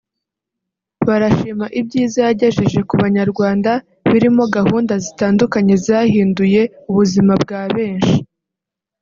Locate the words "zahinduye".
5.85-6.61